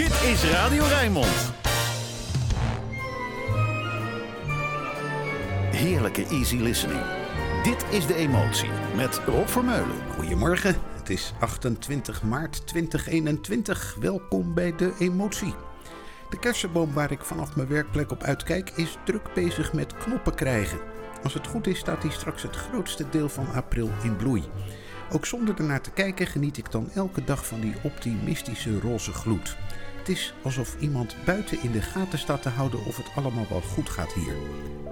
Dit 0.00 0.22
is 0.22 0.44
Radio 0.44 0.84
Rijnmond. 0.84 1.52
Heerlijke 5.70 6.26
easy 6.26 6.56
listening. 6.56 7.02
Dit 7.62 7.84
is 7.90 8.06
De 8.06 8.14
Emotie 8.14 8.68
met 8.96 9.20
Rob 9.26 9.46
Vermeulen. 9.46 9.96
Goedemorgen, 10.14 10.76
het 10.96 11.10
is 11.10 11.32
28 11.40 12.22
maart 12.22 12.66
2021. 12.66 13.96
Welkom 14.00 14.54
bij 14.54 14.76
De 14.76 14.92
Emotie. 14.98 15.54
De 16.30 16.38
kersenboom 16.38 16.92
waar 16.92 17.10
ik 17.10 17.24
vanaf 17.24 17.56
mijn 17.56 17.68
werkplek 17.68 18.10
op 18.10 18.22
uitkijk 18.22 18.70
is 18.70 18.96
druk 19.04 19.34
bezig 19.34 19.72
met 19.72 19.94
knoppen 19.96 20.34
krijgen. 20.34 20.78
Als 21.22 21.34
het 21.34 21.46
goed 21.46 21.66
is 21.66 21.78
staat 21.78 22.02
hij 22.02 22.12
straks 22.12 22.42
het 22.42 22.56
grootste 22.56 23.08
deel 23.10 23.28
van 23.28 23.52
april 23.52 23.90
in 24.02 24.16
bloei. 24.16 24.44
Ook 25.12 25.26
zonder 25.26 25.54
ernaar 25.58 25.80
te 25.80 25.90
kijken 25.90 26.26
geniet 26.26 26.56
ik 26.56 26.70
dan 26.70 26.90
elke 26.94 27.24
dag 27.24 27.46
van 27.46 27.60
die 27.60 27.74
optimistische 27.82 28.80
roze 28.80 29.12
gloed. 29.12 29.56
Is 30.10 30.32
alsof 30.42 30.76
iemand 30.80 31.16
buiten 31.24 31.62
in 31.62 31.72
de 31.72 31.80
gaten 31.80 32.18
staat 32.18 32.42
te 32.42 32.48
houden 32.48 32.80
of 32.86 32.96
het 32.96 33.06
allemaal 33.16 33.46
wel 33.48 33.60
goed 33.60 33.88
gaat 33.88 34.12
hier. 34.12 34.34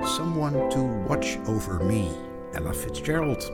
Someone 0.06 0.66
to 0.66 1.04
watch 1.06 1.36
over 1.46 1.84
me. 1.84 2.10
Ella 2.52 2.72
Fitzgerald. 2.72 3.52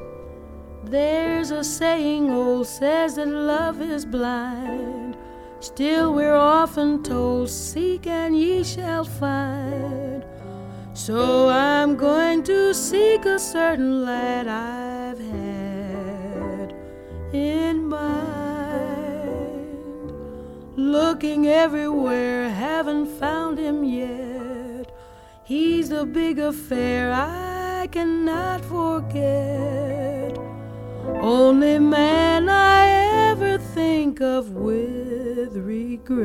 There's 0.91 1.51
a 1.51 1.63
saying 1.63 2.31
old 2.31 2.67
says 2.67 3.15
that 3.15 3.27
love 3.27 3.95
is 3.95 4.09
blind. 4.09 5.17
Still 5.59 6.15
we're 6.15 6.63
often 6.63 7.03
told, 7.03 7.51
seek 7.51 8.07
and 8.07 8.37
ye 8.37 8.65
shall 8.65 9.05
find. 9.05 10.25
So 10.93 11.49
I'm 11.49 11.97
going 11.97 12.43
to 12.43 12.75
seek 12.75 13.25
a 13.25 13.39
certain 13.39 14.05
lad 14.05 14.47
I've 14.47 15.19
had 15.19 16.75
in 17.33 17.89
mind. 17.89 18.64
Looking 20.77 21.47
everywhere, 21.47 22.51
haven't 22.51 23.07
found 23.07 23.59
him 23.59 23.85
yet. 23.85 24.91
He's 25.45 25.93
a 25.93 26.05
big 26.05 26.41
affair 26.41 27.13
I 27.13 27.87
cannot 27.93 28.65
forget. 28.65 30.37
Only 31.21 31.79
man 31.79 32.49
I 32.49 32.89
ever 33.31 33.59
think 33.59 34.21
of 34.21 34.51
with 34.51 35.57
regret. 35.57 36.25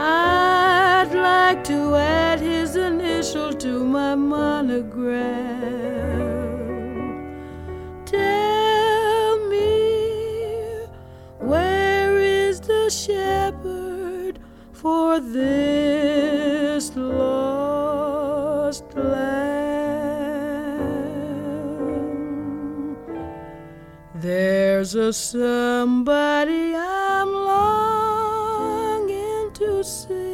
I'd 0.00 1.12
like 1.14 1.62
to 1.64 1.94
add 1.94 2.40
his 2.40 2.74
initial 2.74 3.52
to 3.52 3.84
my 3.84 4.16
monogram. 4.16 6.25
Shepherd 13.06 14.40
for 14.72 15.20
this 15.20 16.90
lost 16.96 18.84
lamb? 18.94 19.46
There's 24.16 24.96
a 24.96 25.12
somebody 25.12 26.74
I'm 26.74 27.32
longing 27.52 29.52
to 29.54 29.84
see. 29.84 30.25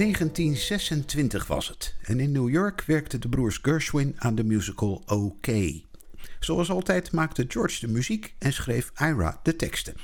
1926 0.00 1.46
was 1.46 1.68
het 1.68 1.94
en 2.02 2.20
in 2.20 2.32
New 2.32 2.48
York 2.48 2.84
werkten 2.86 3.20
de 3.20 3.28
broers 3.28 3.58
Gershwin 3.62 4.14
aan 4.18 4.34
de 4.34 4.44
musical 4.44 5.02
OK. 5.06 5.46
Zoals 6.38 6.70
altijd 6.70 7.12
maakte 7.12 7.44
George 7.48 7.86
de 7.86 7.92
muziek 7.92 8.34
en 8.38 8.52
schreef 8.52 8.92
Ira 9.00 9.40
de 9.42 9.56
teksten. 9.56 9.94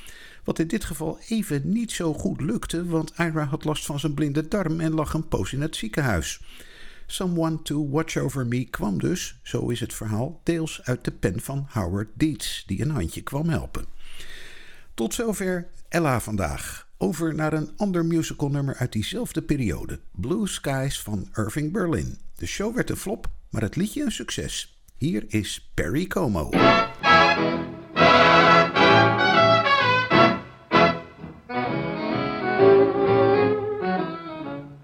Wat 0.43 0.59
in 0.59 0.67
dit 0.67 0.83
geval 0.83 1.19
even 1.27 1.71
niet 1.71 1.91
zo 1.91 2.13
goed 2.13 2.41
lukte, 2.41 2.85
want 2.85 3.13
Ira 3.17 3.43
had 3.43 3.63
last 3.63 3.85
van 3.85 3.99
zijn 3.99 4.13
blinde 4.13 4.47
darm 4.47 4.79
en 4.79 4.93
lag 4.93 5.13
een 5.13 5.27
poos 5.27 5.53
in 5.53 5.61
het 5.61 5.75
ziekenhuis. 5.75 6.41
Someone 7.05 7.61
to 7.61 7.89
Watch 7.89 8.17
Over 8.17 8.47
Me 8.47 8.65
kwam 8.65 8.99
dus, 8.99 9.39
zo 9.43 9.67
is 9.67 9.79
het 9.79 9.93
verhaal, 9.93 10.41
deels 10.43 10.81
uit 10.83 11.03
de 11.03 11.11
pen 11.11 11.41
van 11.41 11.67
Howard 11.69 12.09
Dietz, 12.13 12.65
die 12.65 12.81
een 12.81 12.91
handje 12.91 13.21
kwam 13.21 13.49
helpen. 13.49 13.85
Tot 14.93 15.13
zover 15.13 15.67
Ella 15.89 16.19
vandaag. 16.19 16.86
Over 16.99 17.35
naar 17.35 17.53
een 17.53 17.69
ander 17.75 18.05
musicalnummer 18.05 18.75
uit 18.75 18.91
diezelfde 18.91 19.41
periode, 19.41 19.99
Blue 20.11 20.47
Skies 20.47 21.01
van 21.01 21.27
Irving 21.33 21.71
Berlin. 21.71 22.17
De 22.35 22.45
show 22.45 22.75
werd 22.75 22.89
een 22.89 22.95
flop, 22.95 23.27
maar 23.49 23.61
het 23.61 23.75
liedje 23.75 24.03
een 24.03 24.11
succes. 24.11 24.81
Hier 24.97 25.25
is 25.27 25.71
Perry 25.73 26.07
Como. 26.07 26.49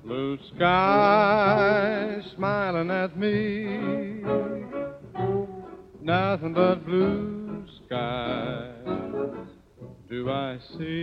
Blue 0.02 0.38
sky 0.56 2.22
smiling 2.36 2.92
at 2.92 3.16
me. 3.16 4.22
Nothing 6.02 6.54
but 6.54 6.86
blue 6.86 7.64
skies 7.66 9.53
do 10.14 10.30
I 10.30 10.60
see? 10.78 11.02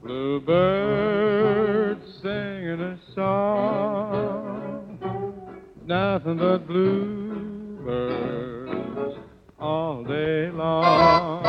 Bluebirds 0.00 2.06
singing 2.22 2.80
a 2.80 2.96
song, 3.12 5.00
nothing 5.84 6.36
but 6.36 6.64
bluebirds 6.68 7.90
all 9.58 10.04
day 10.04 10.48
long. 10.52 11.42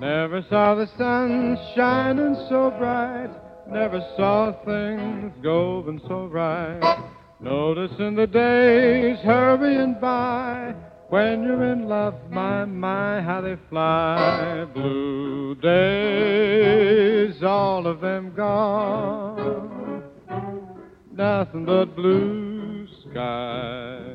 Never 0.00 0.42
saw 0.48 0.76
the 0.76 0.86
sun 0.96 1.58
shining 1.74 2.36
so 2.48 2.70
bright, 2.78 3.30
never 3.68 4.00
saw 4.16 4.52
things 4.64 5.32
going 5.42 6.00
so 6.06 6.26
right. 6.26 7.02
Noticing 7.40 8.14
the 8.14 8.28
days 8.28 9.18
hurrying 9.24 9.96
by 9.98 10.72
when 11.10 11.42
you're 11.42 11.72
in 11.72 11.88
love, 11.88 12.14
my, 12.30 12.64
my, 12.64 13.20
how 13.20 13.40
they 13.40 13.56
fly. 13.68 14.64
Blue 14.72 15.56
days, 15.56 17.42
all 17.42 17.88
of 17.88 18.00
them 18.00 18.32
gone. 18.32 20.04
Nothing 21.12 21.64
but 21.64 21.96
blue 21.96 22.86
skies. 23.02 24.09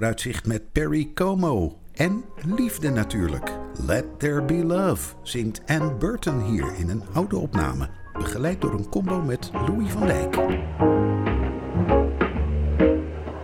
vooruitzicht 0.00 0.46
met 0.46 0.72
Perry 0.72 1.10
Como. 1.14 1.78
En 1.94 2.24
liefde 2.56 2.90
natuurlijk. 2.90 3.50
Let 3.86 4.04
There 4.18 4.42
Be 4.42 4.64
Love 4.64 5.14
zingt 5.22 5.62
Anne 5.66 5.94
Burton 5.94 6.40
hier 6.42 6.74
in 6.78 6.88
een 6.88 7.02
oude 7.12 7.36
opname, 7.36 7.88
begeleid 8.12 8.60
door 8.60 8.72
een 8.72 8.88
combo 8.88 9.22
met 9.22 9.50
Louis 9.66 9.90
van 9.90 10.06
Dijk. 10.06 10.36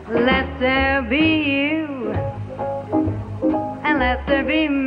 Let 0.09 0.47
there 0.59 1.07
be 1.09 1.45
you 1.45 2.15
and 3.83 3.99
let 3.99 4.27
there 4.27 4.45
be 4.45 4.69
me. 4.69 4.86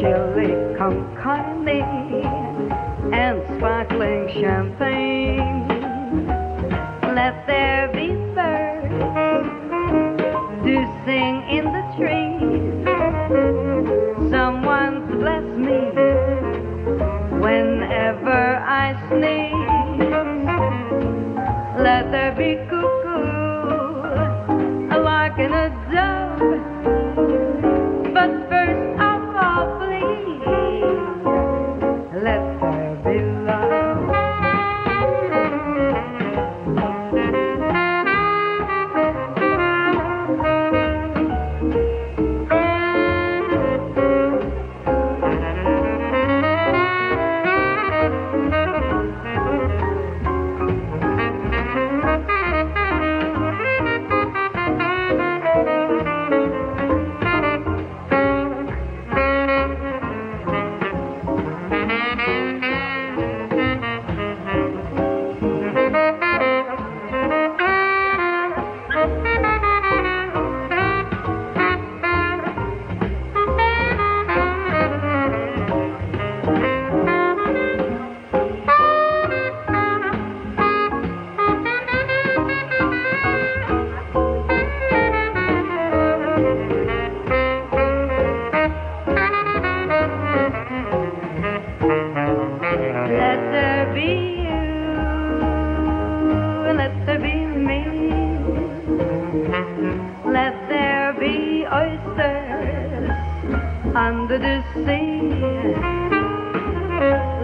chili 0.00 0.54
con 0.78 1.16
carne 1.16 1.82
and 3.12 3.42
sparkling 3.56 4.28
champagne. 4.40 5.07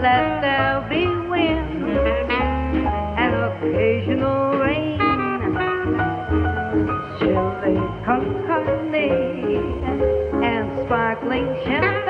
there'll 0.05 0.87
be 0.87 1.07
wind 1.27 1.83
and 3.17 3.35
occasional 3.47 4.57
rain. 4.57 4.99
Chilly 7.17 7.75
con 8.05 8.23
and 10.43 10.85
sparkling 10.85 11.47
champagne. 11.65 12.04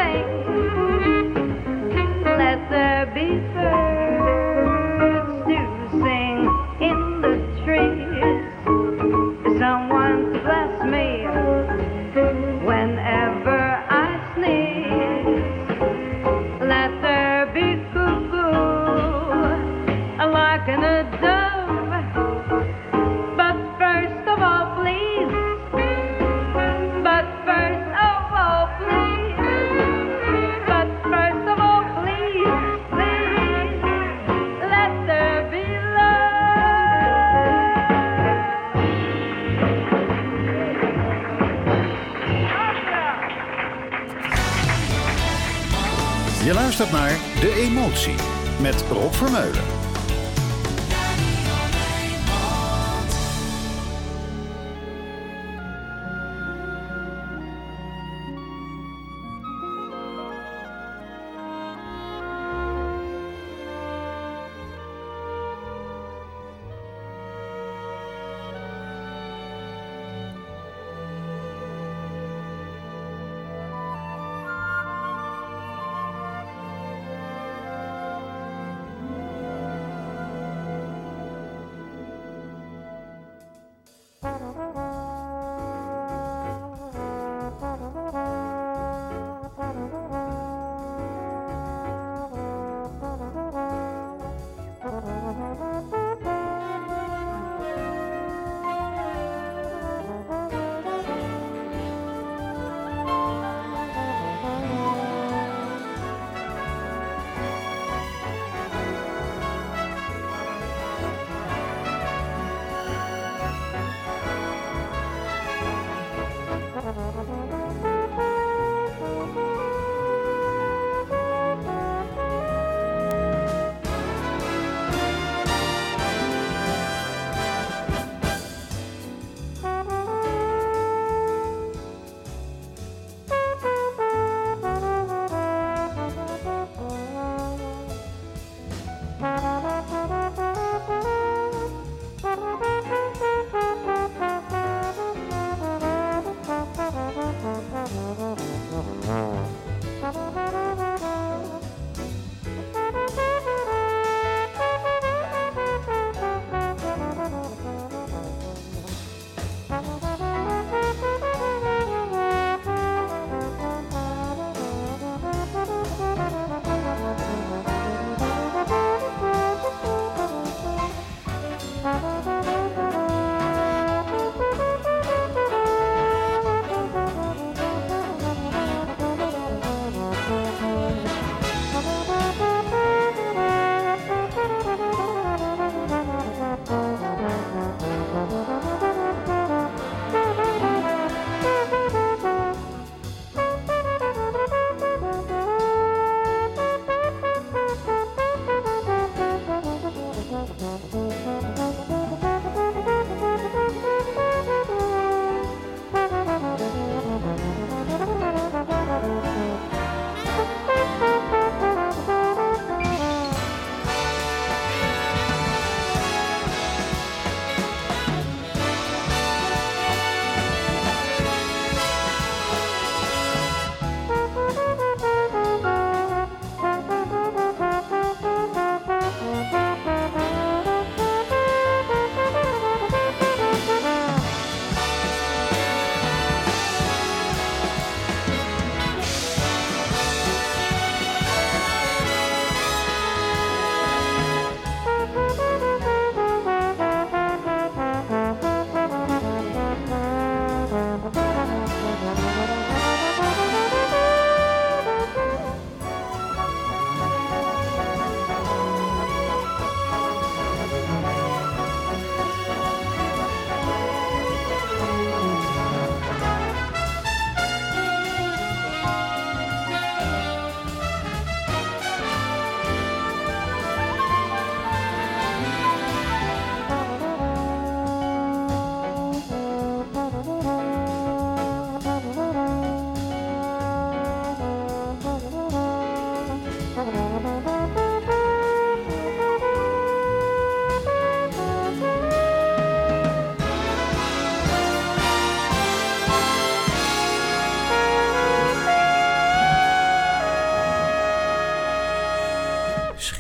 Met 48.66 48.84
Rob 48.90 49.14
Vermeulen. 49.14 49.85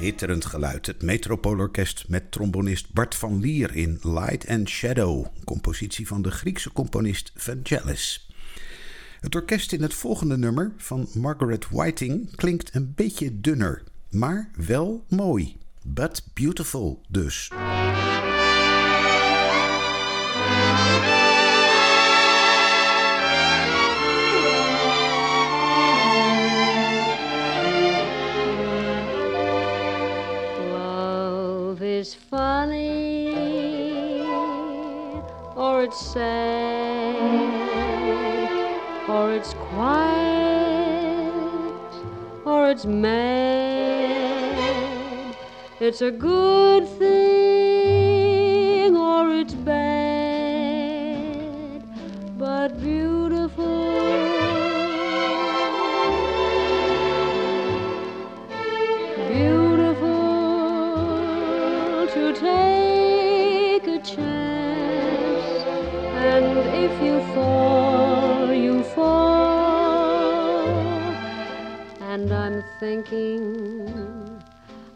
Schitterend 0.05 0.45
geluid. 0.45 0.85
Het 0.85 1.01
Metropoolorkest 1.01 2.05
met 2.07 2.31
trombonist 2.31 2.93
Bart 2.93 3.15
van 3.15 3.39
Lier 3.39 3.75
in 3.75 3.99
Light 4.01 4.47
and 4.47 4.69
Shadow, 4.69 5.25
compositie 5.43 6.07
van 6.07 6.21
de 6.21 6.31
Griekse 6.31 6.71
componist 6.71 7.31
Vangelis. 7.35 8.29
Het 9.19 9.35
orkest 9.35 9.73
in 9.73 9.81
het 9.81 9.93
volgende 9.93 10.37
nummer 10.37 10.71
van 10.77 11.07
Margaret 11.13 11.69
Whiting 11.69 12.35
klinkt 12.35 12.75
een 12.75 12.93
beetje 12.95 13.41
dunner, 13.41 13.83
maar 14.11 14.49
wel 14.67 15.05
mooi. 15.09 15.57
But 15.83 16.23
beautiful 16.33 17.01
dus. 17.07 17.51
or 39.07 39.31
it's 39.31 39.53
quiet, 39.53 41.31
or 42.43 42.69
it's 42.69 42.85
mad. 42.85 44.25
It's 45.79 46.01
a 46.01 46.11
good 46.11 46.85
thinking 72.85 74.39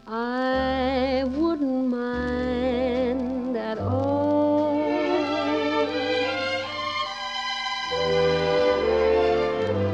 I 0.06 1.24
wouldn't 1.26 1.88
mind 1.88 3.56
at 3.56 3.78
all. 3.78 4.76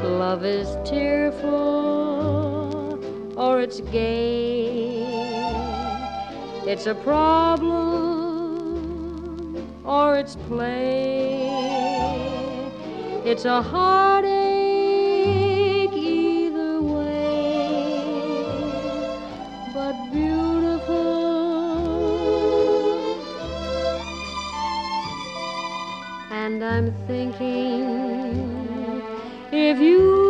Love 0.03 0.45
is 0.45 0.69
tearful 0.87 1.49
or 3.35 3.61
it's 3.61 3.81
gay. 3.81 5.01
It's 6.67 6.85
a 6.85 6.93
problem 6.93 7.97
or 9.83 10.19
it's 10.19 10.35
play. 10.47 11.49
It's 13.25 13.45
a 13.45 13.63
heart 13.63 14.26
thinking. 27.07 29.01
If 29.51 29.79
you 29.79 30.26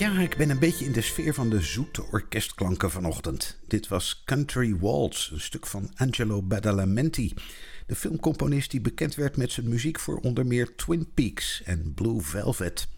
Ja, 0.00 0.18
ik 0.18 0.36
ben 0.36 0.50
een 0.50 0.58
beetje 0.58 0.84
in 0.84 0.92
de 0.92 1.00
sfeer 1.00 1.34
van 1.34 1.50
de 1.50 1.60
zoete 1.60 2.04
orkestklanken 2.10 2.90
vanochtend. 2.90 3.58
Dit 3.66 3.88
was 3.88 4.22
Country 4.24 4.76
Waltz, 4.78 5.30
een 5.30 5.40
stuk 5.40 5.66
van 5.66 5.90
Angelo 5.96 6.42
Badalamenti. 6.42 7.34
De 7.86 7.94
filmcomponist 7.94 8.70
die 8.70 8.80
bekend 8.80 9.14
werd 9.14 9.36
met 9.36 9.52
zijn 9.52 9.68
muziek 9.68 9.98
voor 9.98 10.16
onder 10.16 10.46
meer 10.46 10.74
Twin 10.76 11.08
Peaks 11.14 11.62
en 11.64 11.92
Blue 11.94 12.20
Velvet. 12.20 12.88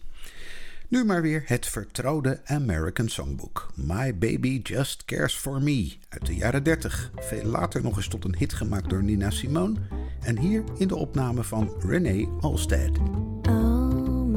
Nu 0.88 1.05
maar 1.05 1.23
weer 1.23 1.43
het 1.47 1.67
vertrouwde 1.67 2.41
American 2.45 3.09
Songbook. 3.09 3.73
My 3.75 4.19
Baby 4.19 4.61
Just 4.62 5.05
Cares 5.05 5.35
For 5.35 5.62
Me 5.62 5.97
uit 6.09 6.27
de 6.27 6.35
jaren 6.35 6.62
30. 6.62 7.11
Veel 7.17 7.45
later 7.45 7.83
nog 7.83 7.97
eens 7.97 8.09
tot 8.09 8.25
een 8.25 8.37
hit 8.37 8.53
gemaakt 8.53 8.91
door 8.91 9.03
Nina 9.03 9.31
Simone. 9.31 9.79
En 10.21 10.38
hier 10.38 10.65
in 10.79 10.88
de 10.88 10.97
opname 10.97 11.45
van 11.45 11.75
Renee 11.81 12.29
Alstead. 12.41 12.99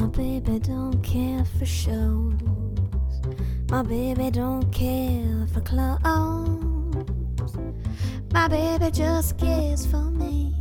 My 0.06 0.12
baby 0.12 0.60
don't 0.60 1.02
care 1.02 1.44
for 1.58 1.66
shows. 1.66 2.40
My 3.72 3.82
baby 3.82 4.30
don't 4.30 4.72
care 4.72 5.48
for 5.52 5.62
clothes. 5.62 7.58
My 8.32 8.48
baby 8.48 8.92
just 8.92 9.40
cares 9.40 9.84
for 9.88 10.12
me. 10.12 10.54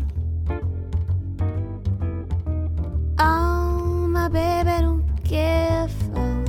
Oh, 3.19 4.07
my 4.09 4.29
baby 4.29 4.81
don't 4.81 5.05
care 5.25 5.89
for 5.89 6.45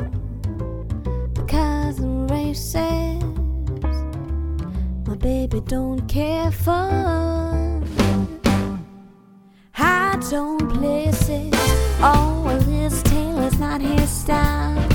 the 1.33 1.45
cars 1.49 1.99
and 1.99 2.31
races. 2.31 3.21
My 5.05 5.15
baby 5.17 5.59
don't 5.59 6.07
care 6.07 6.49
for 6.49 7.81
high 9.73 10.17
tone 10.29 10.69
places. 10.69 11.84
Oh, 12.07 12.43
well, 12.45 12.61
his 12.61 13.01
tail 13.01 13.39
is 13.39 13.57
not 13.57 13.81
his 13.81 14.07
style. 14.11 14.94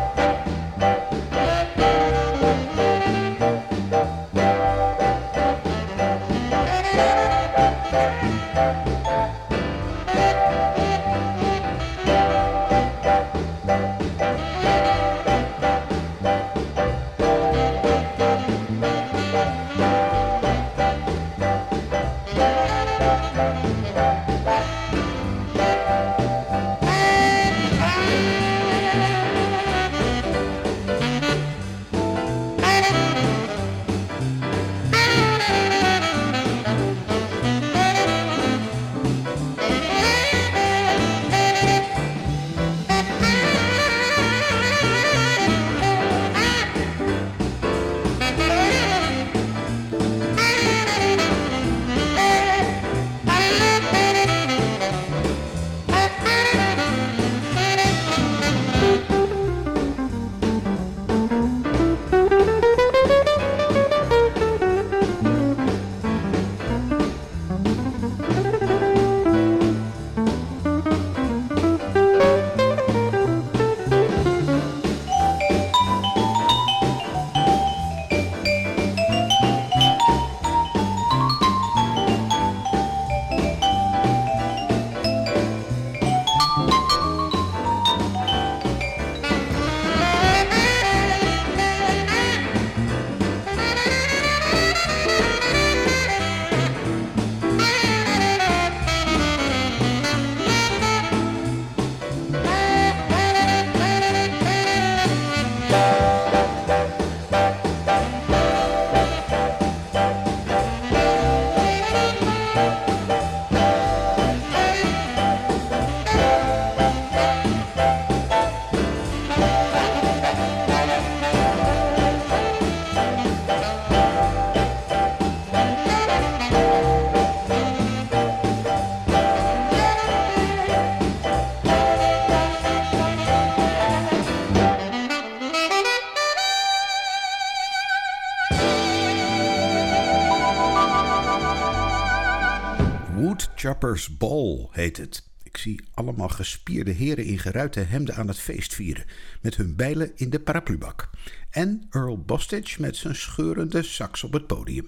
Choppers 143.91 144.17
Ball 144.17 144.67
heet 144.71 144.97
het. 144.97 145.23
Ik 145.43 145.57
zie 145.57 145.83
allemaal 145.93 146.29
gespierde 146.29 146.91
heren 146.91 147.25
in 147.25 147.39
geruite 147.39 147.79
hemden 147.79 148.15
aan 148.15 148.27
het 148.27 148.39
feest 148.39 148.73
vieren, 148.73 149.03
met 149.41 149.55
hun 149.55 149.75
bijlen 149.75 150.11
in 150.15 150.29
de 150.29 150.39
paraplubak. 150.39 151.09
En 151.49 151.87
Earl 151.89 152.17
Bostitch 152.17 152.79
met 152.79 152.95
zijn 152.95 153.15
scheurende 153.15 153.83
sax 153.83 154.23
op 154.23 154.33
het 154.33 154.47
podium. 154.47 154.87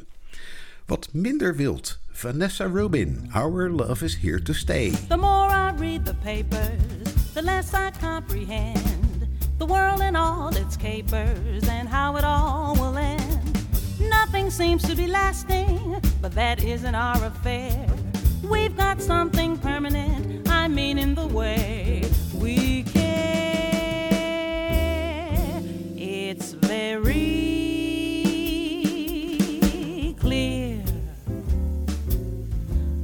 Wat 0.86 1.10
minder 1.14 1.56
wild, 1.56 2.00
Vanessa 2.12 2.66
Rubin, 2.66 3.30
Our 3.32 3.70
Love 3.70 4.06
is 4.06 4.18
Here 4.18 4.42
to 4.42 4.54
Stay. 4.54 4.92
The 5.08 5.18
more 5.18 5.50
I 5.50 5.72
read 5.78 6.06
the 6.06 6.16
papers, 6.16 7.34
the 7.34 7.42
less 7.42 7.74
I 7.74 7.90
comprehend 8.00 9.28
the 9.58 9.66
world 9.66 10.00
and 10.00 10.16
all 10.16 10.56
its 10.56 10.78
capers 10.78 11.68
and 11.68 11.90
how 11.90 12.18
it 12.18 12.24
all 12.24 12.76
will 12.76 12.98
end. 12.98 13.60
Nothing 14.00 14.52
seems 14.52 14.84
to 14.84 14.96
be 14.96 15.08
lasting, 15.08 16.02
but 16.22 16.32
that 16.36 16.64
isn't 16.64 16.96
our 16.96 17.26
affair. 17.26 17.86
We've 18.50 18.76
got 18.76 19.02
something 19.02 19.58
permanent, 19.58 20.50
I 20.50 20.68
mean, 20.68 20.98
in 20.98 21.16
the 21.16 21.26
way 21.28 22.04
we 22.36 22.84
care. 22.84 23.24
It's 25.96 26.52
very 26.52 27.36
clear. 30.20 30.84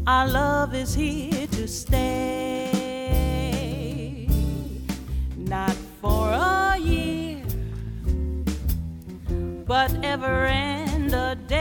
Our 0.06 0.28
love 0.28 0.76
is 0.76 0.94
here 0.94 1.48
to 1.48 1.68
stay. 1.68 2.68
Not 5.38 5.76
for 6.02 6.32
a 6.32 6.78
year, 6.78 7.44
but 9.66 9.92
ever 10.04 10.48
and 10.48 11.14
a 11.14 11.36
day. 11.48 11.59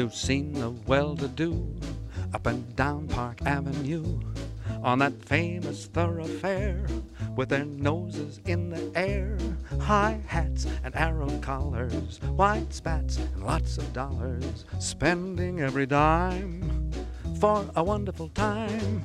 Have 0.00 0.14
seen 0.14 0.54
the 0.54 0.70
well-to-do 0.70 1.74
up 2.32 2.46
and 2.46 2.74
down 2.74 3.06
Park 3.06 3.42
Avenue 3.44 4.18
on 4.82 5.00
that 5.00 5.12
famous 5.26 5.88
thoroughfare 5.88 6.86
with 7.36 7.50
their 7.50 7.66
noses 7.66 8.40
in 8.46 8.70
the 8.70 8.90
air, 8.94 9.36
high 9.78 10.18
hats 10.26 10.66
and 10.84 10.96
arrow 10.96 11.28
collars, 11.40 12.18
white 12.34 12.72
spats 12.72 13.18
and 13.18 13.44
lots 13.44 13.76
of 13.76 13.92
dollars, 13.92 14.64
spending 14.78 15.60
every 15.60 15.84
dime 15.84 16.90
for 17.38 17.66
a 17.76 17.84
wonderful 17.84 18.30
time. 18.30 19.04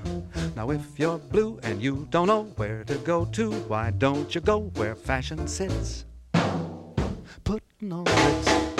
Now, 0.55 0.69
if 0.69 0.97
you're 0.97 1.17
blue 1.17 1.59
and 1.63 1.81
you 1.81 2.07
don't 2.09 2.27
know 2.27 2.43
where 2.55 2.85
to 2.85 2.95
go 2.99 3.25
to, 3.33 3.51
why 3.67 3.91
don't 3.91 4.33
you 4.33 4.39
go 4.39 4.71
where 4.75 4.95
fashion 4.95 5.45
sits? 5.45 6.05
Putting 7.43 7.91
on 7.91 8.05
Ritz. 8.05 8.74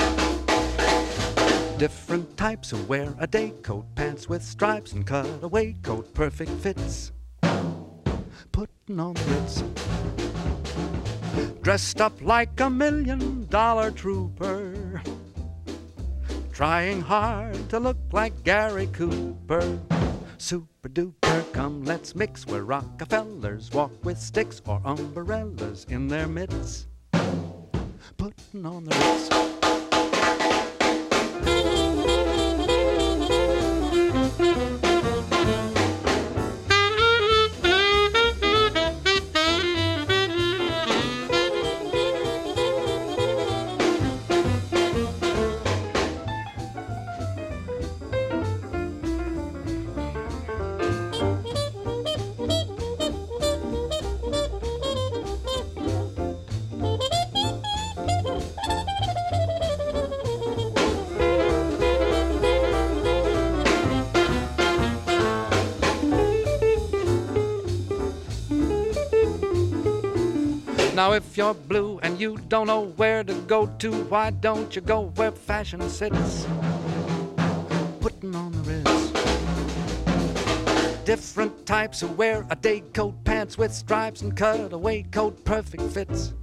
Different 1.78 2.38
types 2.38 2.70
who 2.70 2.82
wear 2.84 3.14
a 3.20 3.28
day 3.28 3.52
coat, 3.62 3.86
pants 3.96 4.30
with 4.30 4.42
stripes, 4.42 4.94
and 4.94 5.06
cutaway 5.06 5.74
coat, 5.84 6.14
perfect 6.14 6.52
fits. 6.52 7.12
Putting 8.54 8.98
on 8.98 9.14
the 9.14 9.24
Ritz. 9.26 9.62
Dressed 11.62 12.00
up 12.00 12.14
like 12.22 12.58
a 12.62 12.70
million 12.70 13.46
dollar 13.48 13.92
trooper. 13.92 15.02
Trying 16.54 17.02
hard 17.02 17.70
to 17.70 17.82
look 17.82 17.98
like 18.14 18.46
Gary 18.46 18.88
Cooper. 18.94 19.78
Super 20.38 20.88
duper, 20.88 21.52
come 21.52 21.84
let's 21.84 22.16
mix 22.16 22.48
where 22.48 22.64
Rockefellers 22.64 23.70
walk 23.74 23.92
with 24.06 24.18
sticks 24.18 24.62
or 24.66 24.82
umbrellas 24.86 25.86
in 25.90 26.08
their 26.08 26.28
mitts. 26.28 26.88
putting 28.18 28.66
on 28.66 28.86
the 28.86 28.96
Ritz. 28.96 29.55
If 71.15 71.38
you're 71.38 71.54
blue 71.54 71.99
and 72.04 72.19
you 72.19 72.38
don't 72.49 72.67
know 72.67 72.88
where 72.97 73.23
to 73.23 73.34
go 73.47 73.67
to, 73.80 73.91
why 74.06 74.32
don't 74.32 74.75
you 74.75 74.82
go 74.82 75.13
where 75.15 75.32
fashion 75.32 75.82
sits? 75.89 76.45
Putting 78.01 78.36
on 78.36 78.51
the 78.51 78.60
Ritz. 78.60 79.12
Different 81.06 81.65
types 81.65 82.01
who 82.01 82.08
wear 82.08 82.45
a 82.49 82.56
day 82.56 82.82
coat, 82.93 83.23
pants 83.23 83.58
with 83.58 83.73
stripes 83.73 84.21
and 84.21 84.36
cutaway 84.36 85.04
coat, 85.04 85.45
perfect 85.45 85.84
fits. 85.84 86.34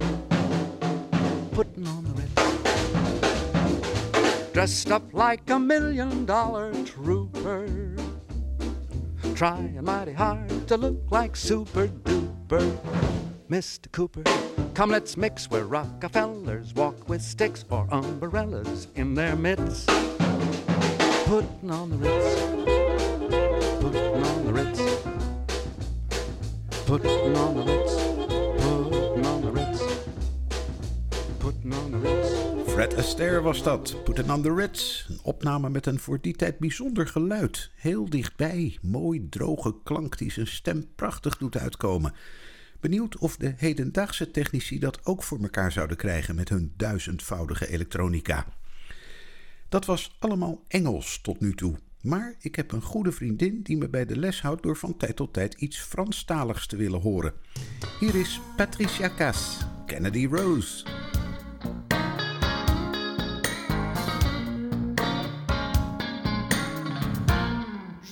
Putting 1.51 1.87
on 1.87 2.03
the 2.05 2.13
Ritz. 2.15 2.33
Dressed 4.53 4.91
up 4.91 5.13
like 5.13 5.47
a 5.49 5.59
million 5.59 6.25
dollar 6.25 6.73
trooper. 6.83 7.95
Trying 9.35 9.83
mighty 9.83 10.13
hard 10.13 10.67
to 10.67 10.77
look 10.77 11.11
like 11.11 11.35
super 11.35 11.87
duper. 11.87 12.79
Mr. 13.49 13.91
Cooper, 13.91 14.23
come 14.73 14.89
let's 14.89 15.15
mix 15.15 15.51
where 15.51 15.65
Rockefellers 15.65 16.73
walk 16.73 17.07
with 17.07 17.21
sticks 17.21 17.63
or 17.69 17.87
umbrellas 17.91 18.87
in 18.95 19.13
their 19.13 19.35
mitts. 19.35 19.85
Putting 21.25 21.69
on 21.69 21.89
the 21.91 21.97
Ritz. 21.97 22.41
Putting 23.79 24.23
on 24.23 24.45
the 24.45 24.53
Ritz. 24.53 24.81
Putting 26.85 27.37
on 27.37 27.55
the 27.55 27.61
Ritz. 27.61 27.95
Putting 28.63 29.25
on 29.25 29.41
the 29.41 29.51
Ritz. 29.51 29.81
Putting 31.39 31.73
on 31.73 31.91
the 31.91 31.97
Ritz. 31.99 32.71
Fred 32.73 32.93
Astaire 32.97 33.41
was 33.41 33.63
dat. 33.63 33.95
Put 34.03 34.19
it 34.19 34.29
on 34.29 34.41
the 34.41 34.53
Ritz. 34.53 35.05
Een 35.09 35.19
opname 35.23 35.69
met 35.69 35.85
een 35.85 35.99
voor 35.99 36.21
die 36.21 36.35
tijd 36.35 36.59
bijzonder 36.59 37.07
geluid. 37.07 37.71
Heel 37.75 38.09
dichtbij. 38.09 38.77
Mooi 38.81 39.27
droge 39.29 39.75
klank 39.83 40.17
die 40.17 40.31
zijn 40.31 40.47
stem 40.47 40.87
prachtig 40.95 41.37
doet 41.37 41.57
uitkomen. 41.57 42.13
Benieuwd 42.83 43.17
of 43.17 43.37
de 43.37 43.53
hedendaagse 43.57 44.31
technici 44.31 44.79
dat 44.79 45.05
ook 45.05 45.23
voor 45.23 45.39
elkaar 45.41 45.71
zouden 45.71 45.97
krijgen 45.97 46.35
met 46.35 46.49
hun 46.49 46.73
duizendvoudige 46.77 47.69
elektronica. 47.69 48.45
Dat 49.69 49.85
was 49.85 50.15
allemaal 50.19 50.63
Engels 50.67 51.21
tot 51.21 51.39
nu 51.39 51.55
toe. 51.55 51.75
Maar 52.01 52.35
ik 52.39 52.55
heb 52.55 52.71
een 52.71 52.81
goede 52.81 53.11
vriendin 53.11 53.61
die 53.61 53.77
me 53.77 53.89
bij 53.89 54.05
de 54.05 54.17
les 54.17 54.41
houdt 54.41 54.63
door 54.63 54.77
van 54.77 54.97
tijd 54.97 55.15
tot 55.15 55.33
tijd 55.33 55.53
iets 55.53 55.79
Franstaligs 55.79 56.67
te 56.67 56.75
willen 56.75 57.01
horen. 57.01 57.33
Hier 57.99 58.15
is 58.15 58.41
Patricia 58.55 59.11
Cass, 59.17 59.57
Kennedy 59.85 60.27
Rose. 60.27 60.85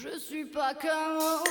Je 0.01 0.19
suis 0.19 0.49
pas 0.53 0.73
comme 0.79 1.41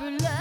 elle 0.00 0.33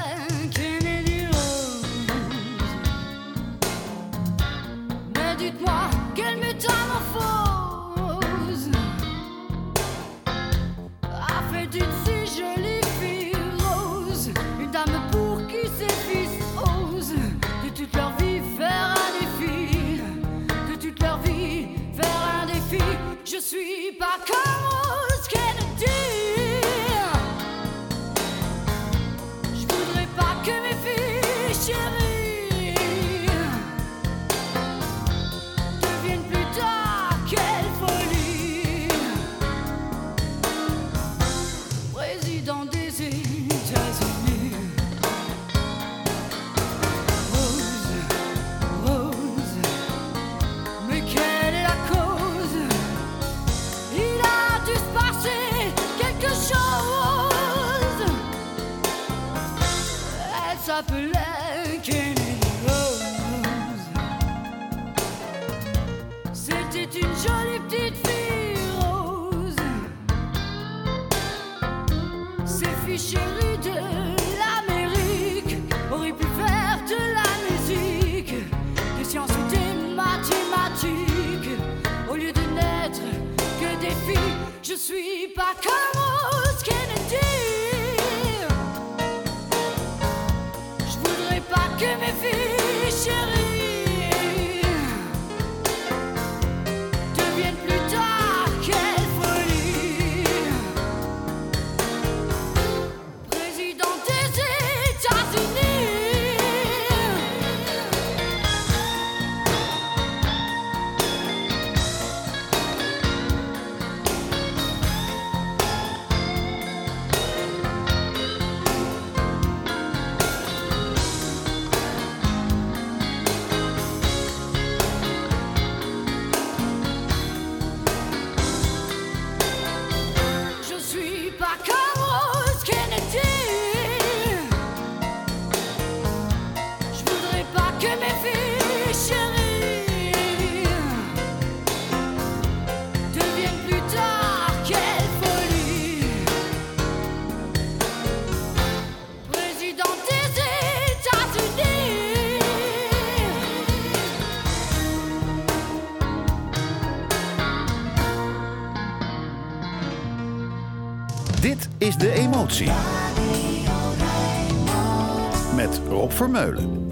Met 165.55 165.81
Rob 165.89 166.11
Vermeulen. 166.11 166.82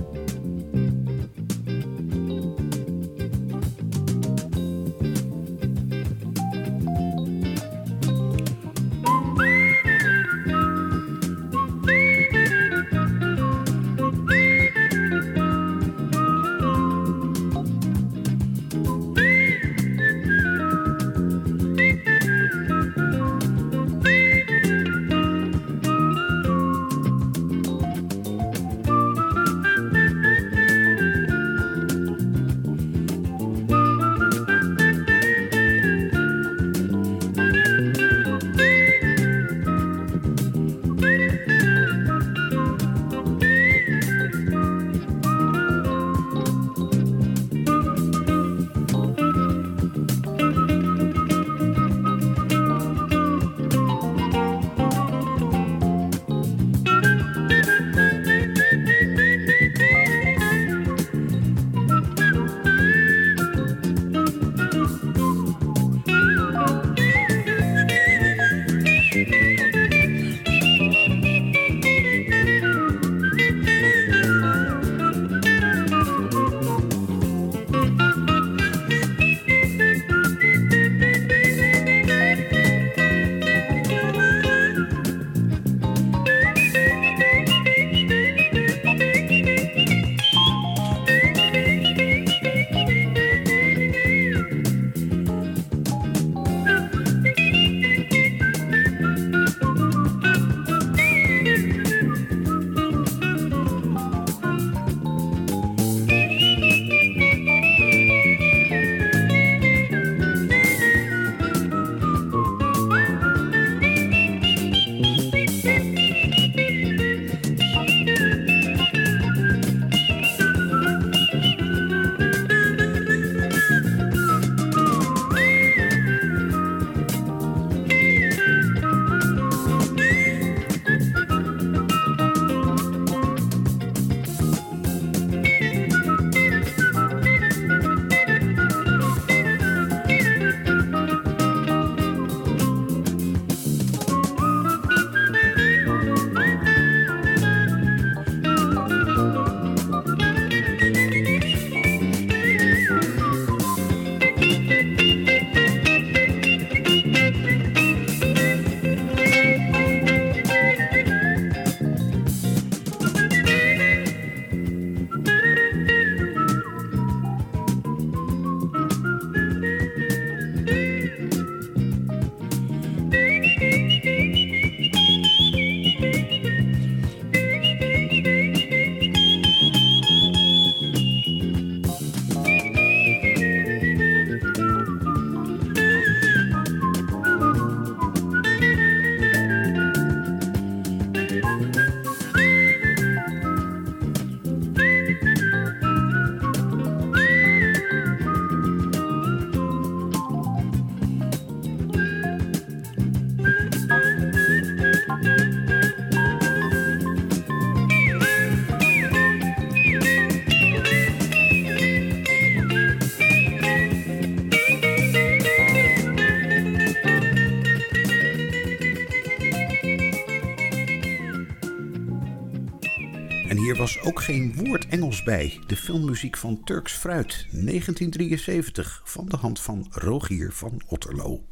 Engels 224.92 225.24
bij. 225.24 225.60
De 225.68 225.76
filmmuziek 225.76 226.38
van 226.38 226.64
Turks 226.64 226.94
Fruit, 226.94 227.48
1973, 227.52 229.02
van 229.04 229.26
de 229.30 229.38
hand 229.38 229.60
van 229.60 229.88
Rogier 229.90 230.52
van 230.52 230.82
Otterlo. 230.88 231.44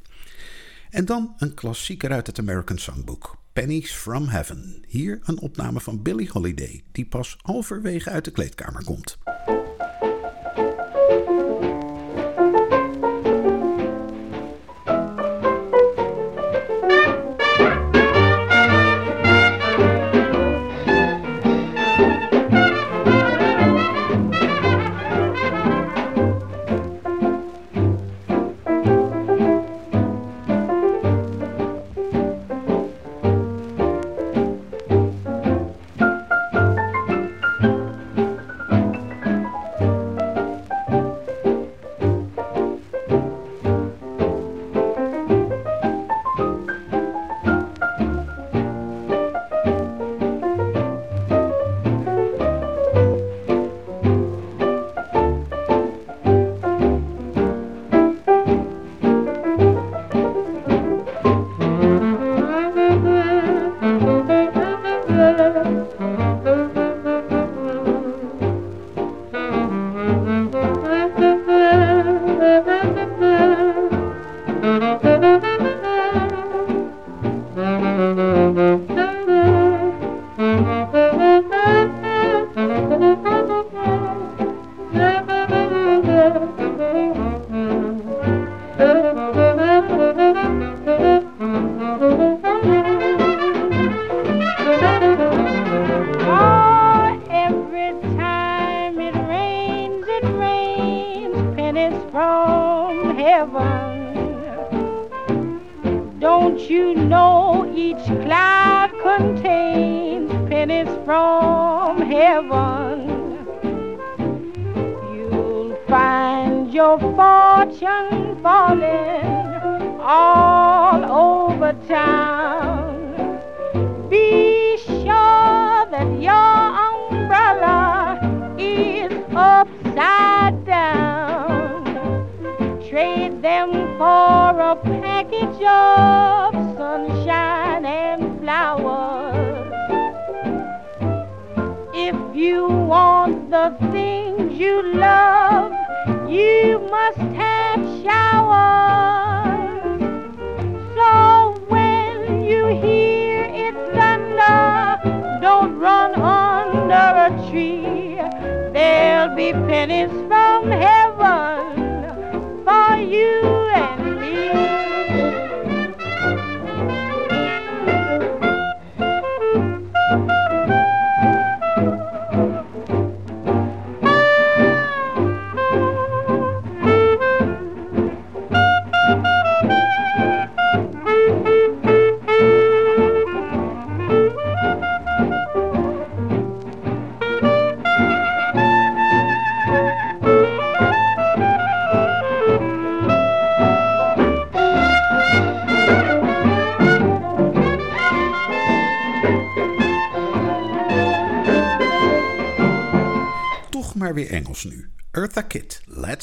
En 0.89 1.05
dan 1.05 1.33
een 1.37 1.53
klassieker 1.53 2.11
uit 2.11 2.27
het 2.27 2.39
American 2.39 2.77
Songbook, 2.77 3.37
Pennies 3.53 3.91
from 3.91 4.27
Heaven. 4.27 4.83
Hier 4.87 5.19
een 5.23 5.39
opname 5.39 5.79
van 5.79 6.01
Billie 6.01 6.29
Holiday, 6.31 6.83
die 6.91 7.05
pas 7.05 7.37
halverwege 7.41 8.09
uit 8.09 8.25
de 8.25 8.31
kleedkamer 8.31 8.83
komt. 8.83 9.17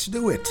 Do 0.09 0.31
it. 0.31 0.49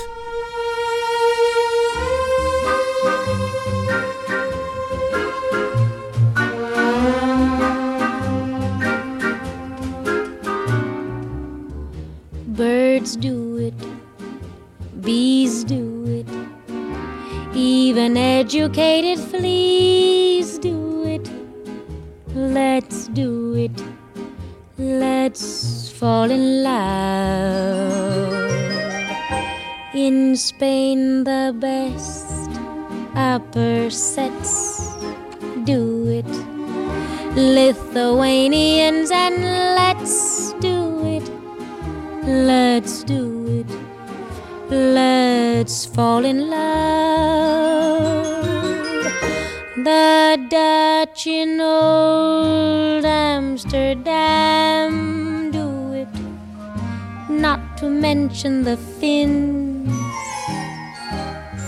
Mention 58.36 58.64
the 58.66 58.76
Finns. 59.00 59.96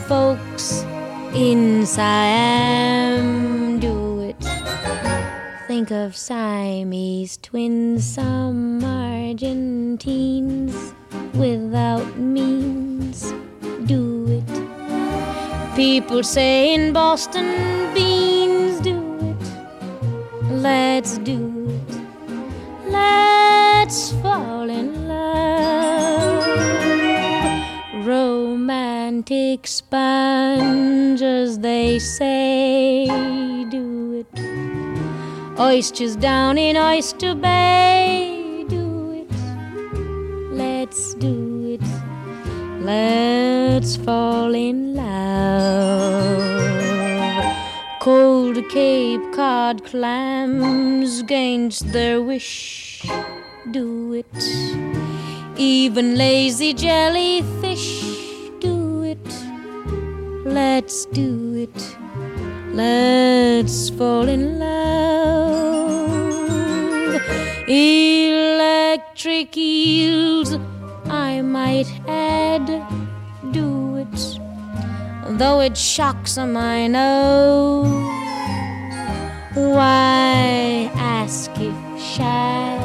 Folks 0.06 0.84
in 1.34 1.86
Siam 1.86 3.80
do 3.80 4.20
it. 4.20 4.36
Think 5.66 5.92
of 5.92 6.14
Siamese 6.18 7.38
twins, 7.38 8.04
some 8.06 8.84
Argentines 8.84 10.76
without 11.36 12.18
means 12.18 13.32
do 13.86 14.28
it. 14.28 14.52
People 15.78 16.22
say 16.22 16.74
in 16.74 16.92
Boston, 16.92 17.94
beans 17.94 18.82
do 18.82 19.00
it. 19.32 19.38
Let's 20.52 21.18
do 21.20 21.70
it. 21.70 22.92
Let's 22.92 24.12
fall 24.22 24.70
in 24.70 25.08
love. 25.08 25.77
Romantic 29.18 29.66
sponges, 29.66 31.58
they 31.58 31.98
say, 31.98 33.08
do 33.72 34.14
it. 34.14 34.28
Oysters 35.60 36.16
down 36.16 36.60
in 36.60 36.78
Oyster 36.78 37.34
Bay, 37.34 38.64
do 38.70 39.14
it. 39.14 39.28
Let's 40.52 41.16
do 41.16 41.80
it. 41.80 41.82
Let's 42.80 43.96
fall 43.96 44.54
in 44.54 44.94
love. 44.94 46.44
Cold 48.00 48.70
Cape 48.70 49.34
Cod 49.34 49.84
clams 49.84 51.22
against 51.22 51.92
their 51.92 52.22
wish, 52.22 53.04
do 53.72 54.14
it. 54.14 54.28
Even 55.58 56.16
lazy 56.16 56.76
jellyfish. 56.76 58.17
Let's 60.48 61.06
do 61.08 61.54
it. 61.56 61.98
Let's 62.74 63.90
fall 63.90 64.30
in 64.30 64.60
love. 64.60 64.78
Electric 67.68 69.58
eels, 69.58 70.58
I 71.10 71.42
might 71.42 71.88
add, 72.08 72.66
do 73.52 73.98
it. 73.98 74.40
Though 75.38 75.60
it 75.60 75.76
shocks 75.78 76.36
them, 76.36 76.56
I 76.56 76.88
know. 76.88 77.84
Why 79.54 80.90
ask 80.96 81.52
if 81.58 82.02
shall 82.02 82.80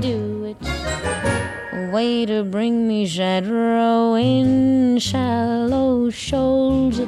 do? 0.00 0.35
Way 1.96 2.26
to 2.26 2.44
bring 2.44 2.86
me 2.86 3.06
shad 3.06 3.46
row 3.46 4.16
in 4.16 4.98
shallow 4.98 6.10
shoals. 6.10 7.00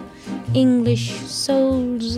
English 0.54 1.10
souls 1.26 2.16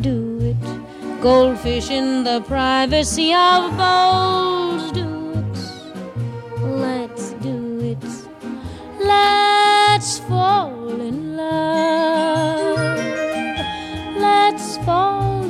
do 0.00 0.38
it. 0.40 1.20
Goldfish 1.20 1.90
in 1.90 2.24
the 2.24 2.40
privacy 2.48 3.34
of 3.34 3.76
bowls 3.76 4.90
do 4.92 5.32
it. 5.40 5.56
Let's 6.62 7.32
do 7.44 7.58
it. 7.92 8.04
Let's 8.98 10.18
fall 10.20 10.98
in 10.98 11.36
love. 11.36 12.78
Let's 14.16 14.78
fall 14.78 15.41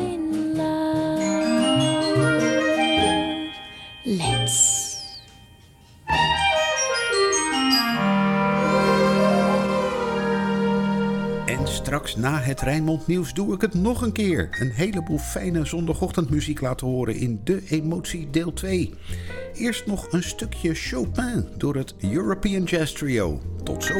straks 11.82 12.16
na 12.16 12.38
het 12.38 12.60
Rijnmond 12.60 13.06
Nieuws 13.06 13.34
doe 13.34 13.54
ik 13.54 13.60
het 13.60 13.74
nog 13.74 14.02
een 14.02 14.12
keer. 14.12 14.48
Een 14.60 14.70
heleboel 14.70 15.18
fijne 15.18 15.64
zondagochtendmuziek 15.64 16.60
laten 16.60 16.86
horen 16.86 17.14
in 17.14 17.40
De 17.44 17.62
Emotie 17.68 18.30
deel 18.30 18.52
2. 18.52 18.94
Eerst 19.54 19.86
nog 19.86 20.12
een 20.12 20.22
stukje 20.22 20.74
Chopin 20.74 21.48
door 21.56 21.76
het 21.76 21.94
European 22.00 22.62
Jazz 22.62 22.92
Trio. 22.92 23.40
Tot 23.64 23.84
zo! 23.84 23.94